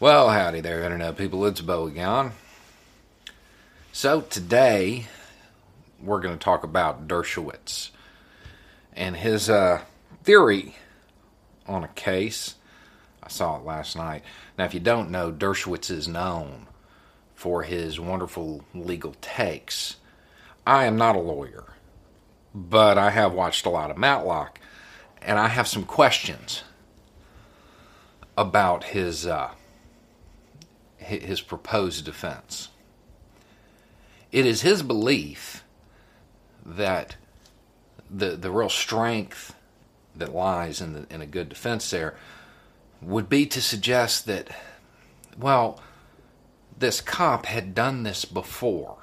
[0.00, 1.44] Well, howdy there, Internet people.
[1.44, 2.32] It's Bo again.
[3.92, 5.08] So, today
[6.02, 7.90] we're going to talk about Dershowitz
[8.94, 9.82] and his uh,
[10.24, 10.76] theory
[11.66, 12.54] on a case.
[13.22, 14.22] I saw it last night.
[14.56, 16.66] Now, if you don't know, Dershowitz is known
[17.34, 19.96] for his wonderful legal takes.
[20.66, 21.74] I am not a lawyer,
[22.54, 24.60] but I have watched a lot of Matlock,
[25.20, 26.62] and I have some questions
[28.38, 29.50] about his uh,
[31.10, 32.68] his proposed defense.
[34.32, 35.64] It is his belief
[36.64, 37.16] that
[38.10, 39.54] the the real strength
[40.14, 42.16] that lies in the, in a good defense there
[43.00, 44.48] would be to suggest that
[45.38, 45.80] well
[46.76, 48.98] this cop had done this before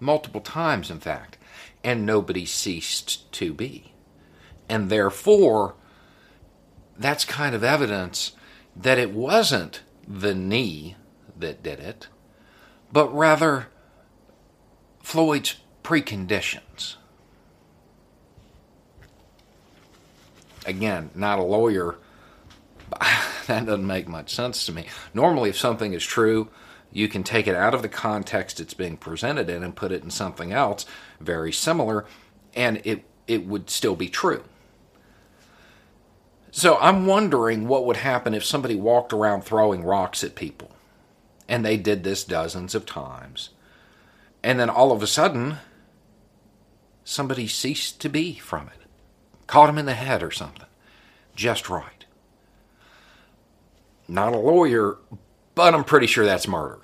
[0.00, 1.38] multiple times in fact
[1.84, 3.92] and nobody ceased to be
[4.68, 5.74] and therefore
[6.98, 8.32] that's kind of evidence
[8.76, 10.96] that it wasn't the knee
[11.40, 12.08] that did it,
[12.92, 13.68] but rather
[15.02, 16.96] Floyd's preconditions.
[20.66, 21.96] Again, not a lawyer,
[23.46, 24.86] that doesn't make much sense to me.
[25.14, 26.48] Normally, if something is true,
[26.92, 30.02] you can take it out of the context it's being presented in and put it
[30.02, 30.86] in something else
[31.20, 32.04] very similar,
[32.54, 34.42] and it, it would still be true.
[36.50, 40.69] So I'm wondering what would happen if somebody walked around throwing rocks at people.
[41.50, 43.50] And they did this dozens of times.
[44.42, 45.56] And then all of a sudden,
[47.04, 48.86] somebody ceased to be from it.
[49.48, 50.64] Caught him in the head or something.
[51.34, 52.04] Just right.
[54.06, 54.96] Not a lawyer,
[55.54, 56.78] but I'm pretty sure that's murder.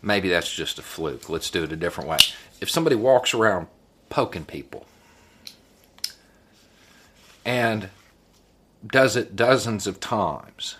[0.00, 1.28] Maybe that's just a fluke.
[1.28, 2.18] Let's do it a different way.
[2.60, 3.66] If somebody walks around
[4.08, 4.86] poking people,
[7.44, 7.88] and
[8.86, 10.76] does it dozens of times.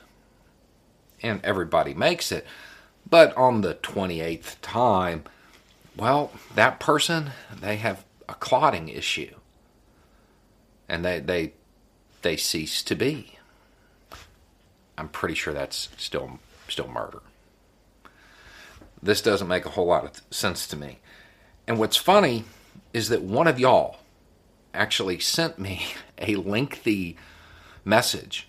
[1.24, 2.46] And everybody makes it.
[3.08, 5.24] But on the 28th time,
[5.96, 9.34] well, that person, they have a clotting issue.
[10.86, 11.52] And they, they,
[12.20, 13.38] they cease to be.
[14.98, 17.22] I'm pretty sure that's still, still murder.
[19.02, 20.98] This doesn't make a whole lot of sense to me.
[21.66, 22.44] And what's funny
[22.92, 23.96] is that one of y'all
[24.74, 25.86] actually sent me
[26.18, 27.16] a lengthy
[27.82, 28.48] message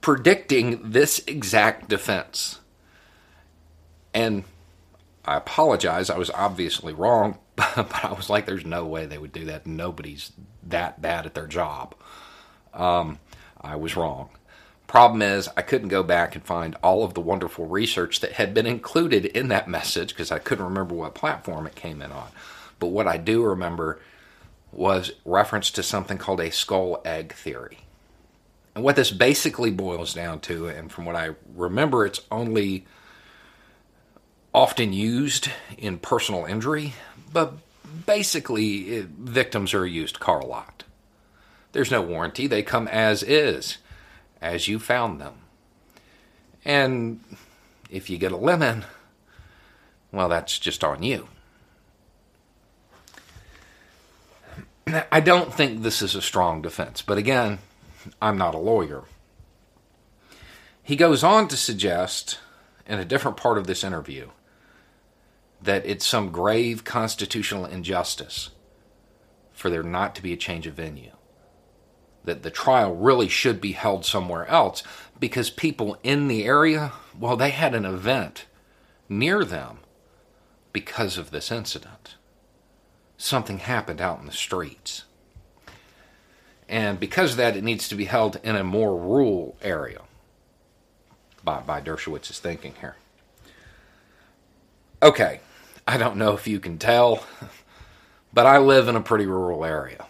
[0.00, 2.60] predicting this exact defense.
[4.14, 4.44] And
[5.24, 9.32] I apologize, I was obviously wrong, but I was like, there's no way they would
[9.32, 9.66] do that.
[9.66, 10.32] Nobody's
[10.64, 11.94] that bad at their job.
[12.72, 13.18] Um,
[13.60, 14.30] I was wrong.
[14.86, 18.52] Problem is, I couldn't go back and find all of the wonderful research that had
[18.52, 22.28] been included in that message because I couldn't remember what platform it came in on.
[22.80, 24.00] But what I do remember
[24.72, 27.78] was reference to something called a skull egg theory.
[28.74, 32.86] And what this basically boils down to, and from what I remember, it's only
[34.54, 36.94] often used in personal injury,
[37.32, 37.54] but
[38.06, 40.84] basically, it, victims are a used car lot.
[41.72, 43.78] There's no warranty, they come as is,
[44.40, 45.34] as you found them.
[46.64, 47.20] And
[47.90, 48.84] if you get a lemon,
[50.12, 51.28] well, that's just on you.
[55.12, 57.60] I don't think this is a strong defense, but again,
[58.20, 59.04] I'm not a lawyer.
[60.82, 62.38] He goes on to suggest
[62.86, 64.30] in a different part of this interview
[65.62, 68.50] that it's some grave constitutional injustice
[69.52, 71.12] for there not to be a change of venue.
[72.24, 74.82] That the trial really should be held somewhere else
[75.18, 78.46] because people in the area, well, they had an event
[79.08, 79.78] near them
[80.72, 82.16] because of this incident
[83.20, 85.04] something happened out in the streets.
[86.70, 90.02] And because of that, it needs to be held in a more rural area
[91.42, 92.94] by, by Dershowitz's thinking here.
[95.02, 95.40] Okay,
[95.88, 97.24] I don't know if you can tell,
[98.32, 100.06] but I live in a pretty rural area.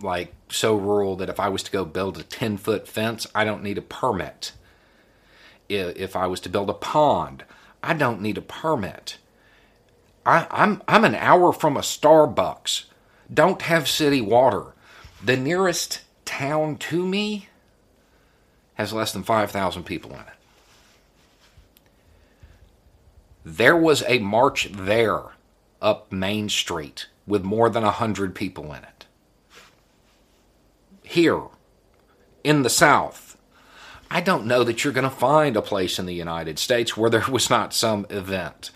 [0.00, 3.44] Like, so rural that if I was to go build a 10 foot fence, I
[3.44, 4.52] don't need a permit.
[5.68, 7.44] If I was to build a pond,
[7.82, 9.18] I don't need a permit.
[10.24, 12.84] I, I'm I'm an hour from a Starbucks.
[13.32, 14.72] Don't have city water.
[15.22, 17.48] The nearest town to me
[18.74, 20.26] has less than 5,000 people in it.
[23.44, 25.22] There was a march there
[25.80, 29.06] up Main Street with more than 100 people in it.
[31.02, 31.42] Here,
[32.44, 33.36] in the South,
[34.10, 37.10] I don't know that you're going to find a place in the United States where
[37.10, 38.70] there was not some event.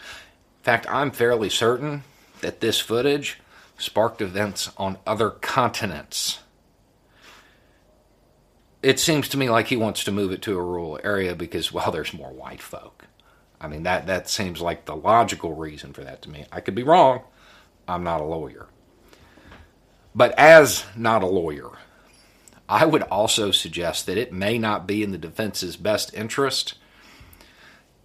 [0.60, 2.04] In fact, I'm fairly certain
[2.40, 3.40] that this footage
[3.76, 6.40] sparked events on other continents.
[8.82, 11.72] It seems to me like he wants to move it to a rural area because,
[11.72, 13.06] well, there's more white folk.
[13.60, 16.46] I mean, that, that seems like the logical reason for that to me.
[16.50, 17.22] I could be wrong.
[17.86, 18.66] I'm not a lawyer.
[20.14, 21.70] But as not a lawyer,
[22.68, 26.74] I would also suggest that it may not be in the defense's best interest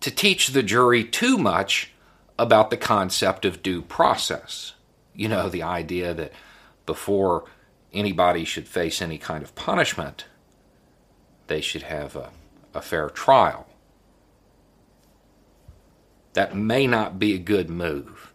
[0.01, 1.91] to teach the jury too much
[2.37, 4.73] about the concept of due process.
[5.17, 6.31] You know, the idea that
[6.85, 7.45] before
[7.91, 10.25] anybody should face any kind of punishment,
[11.47, 12.29] they should have a,
[12.75, 13.67] a fair trial.
[16.33, 18.31] That may not be a good move,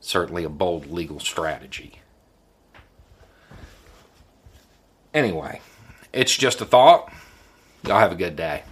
[0.00, 2.00] certainly a bold legal strategy.
[5.14, 5.60] Anyway,
[6.12, 7.12] it's just a thought.
[7.86, 8.64] Y'all have a good day.